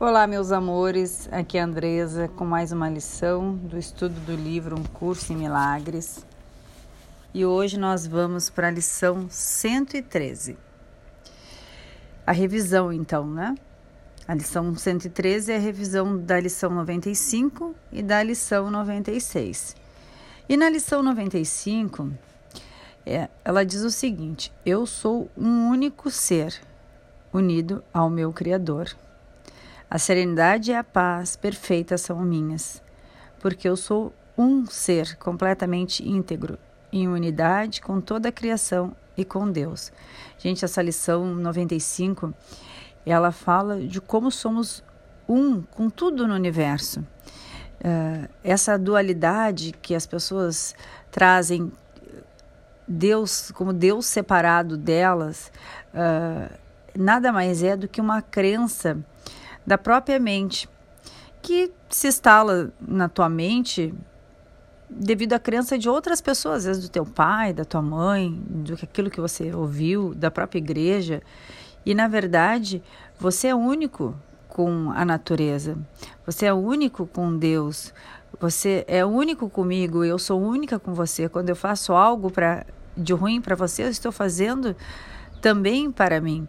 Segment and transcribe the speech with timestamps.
[0.00, 1.28] Olá, meus amores.
[1.32, 5.36] Aqui é a Andresa com mais uma lição do estudo do livro Um Curso em
[5.36, 6.24] Milagres.
[7.34, 10.56] E hoje nós vamos para a lição 113.
[12.24, 13.56] A revisão, então, né?
[14.28, 19.74] A lição 113 é a revisão da lição 95 e da lição 96.
[20.48, 22.12] E na lição 95,
[23.04, 26.54] é, ela diz o seguinte: Eu sou um único ser
[27.32, 28.94] unido ao meu Criador.
[29.90, 32.82] A serenidade e a paz perfeita são minhas,
[33.40, 36.58] porque eu sou um ser completamente íntegro,
[36.92, 39.90] em unidade com toda a criação e com Deus.
[40.38, 42.34] Gente, essa lição 95,
[43.06, 44.84] ela fala de como somos
[45.26, 47.00] um com tudo no universo.
[47.80, 50.74] Uh, essa dualidade que as pessoas
[51.10, 51.72] trazem
[52.86, 55.52] Deus como Deus separado delas
[55.94, 56.52] uh,
[56.98, 58.98] nada mais é do que uma crença
[59.68, 60.66] da própria mente,
[61.42, 63.94] que se instala na tua mente
[64.88, 68.72] devido à crença de outras pessoas, às vezes do teu pai, da tua mãe, do
[68.82, 71.20] aquilo que você ouviu, da própria igreja.
[71.84, 72.82] E na verdade,
[73.18, 74.16] você é único
[74.48, 75.76] com a natureza.
[76.24, 77.92] Você é único com Deus.
[78.40, 81.28] Você é único comigo, eu sou única com você.
[81.28, 82.64] Quando eu faço algo para
[82.96, 84.74] de ruim para você, eu estou fazendo
[85.42, 86.48] também para mim.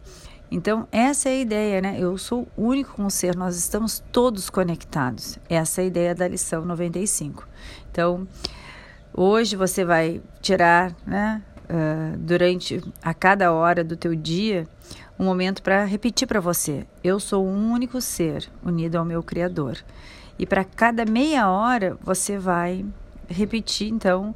[0.51, 1.97] Então, essa é a ideia, né?
[1.99, 5.37] Eu sou único com o ser, nós estamos todos conectados.
[5.47, 7.47] Essa é a ideia da lição 95.
[7.91, 8.27] Então,
[9.13, 14.67] hoje você vai tirar, né, uh, durante a cada hora do teu dia,
[15.19, 19.77] um momento para repetir para você: eu sou um único ser unido ao meu Criador.
[20.39, 22.85] E para cada meia hora você vai
[23.27, 24.33] repetir, então,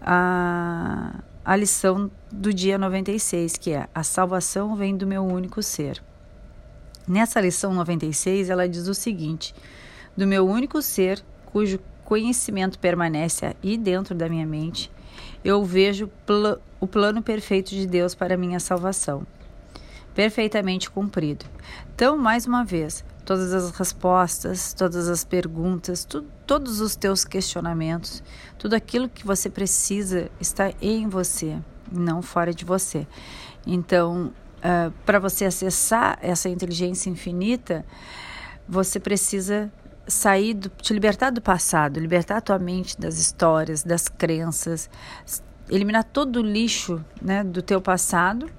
[0.00, 1.14] a
[1.44, 6.02] a lição do dia 96, que é a salvação vem do meu único ser.
[7.06, 9.54] Nessa lição 96, ela diz o seguinte:
[10.16, 14.90] do meu único ser, cujo conhecimento permanece aí dentro da minha mente,
[15.44, 19.26] eu vejo pl o plano perfeito de Deus para minha salvação,
[20.14, 21.44] perfeitamente cumprido.
[21.94, 28.22] Então, mais uma vez, todas as respostas, todas as perguntas, tu, todos os teus questionamentos,
[28.58, 31.58] tudo aquilo que você precisa está em você,
[31.90, 33.06] não fora de você.
[33.66, 37.84] Então, uh, para você acessar essa inteligência infinita,
[38.68, 39.72] você precisa
[40.06, 44.90] sair, do, te libertar do passado, libertar a tua mente das histórias, das crenças,
[45.68, 48.50] eliminar todo o lixo né, do teu passado,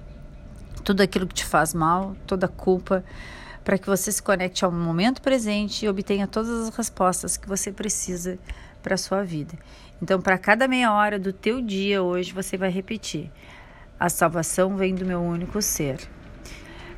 [0.86, 3.04] tudo aquilo que te faz mal, toda culpa
[3.64, 7.72] para que você se conecte ao momento presente e obtenha todas as respostas que você
[7.72, 8.38] precisa
[8.80, 9.58] para a sua vida.
[10.00, 13.32] Então, para cada meia hora do teu dia hoje, você vai repetir:
[13.98, 15.98] a salvação vem do meu único ser.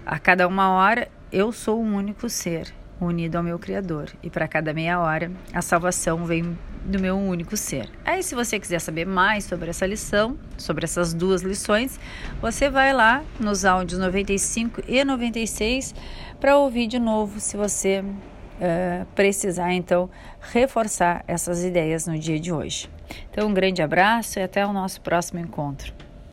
[0.04, 4.10] A cada uma hora, eu sou um único ser unido ao meu Criador.
[4.22, 7.88] E para cada meia hora, a salvação vem do meu único ser.
[8.04, 12.00] Aí, se você quiser saber mais sobre essa lição, sobre essas duas lições,
[12.40, 15.94] você vai lá nos áudios 95 e 96
[16.40, 20.08] para ouvir de novo, se você uh, precisar, então,
[20.40, 22.88] reforçar essas ideias no dia de hoje.
[23.30, 26.07] Então, um grande abraço e até o nosso próximo encontro.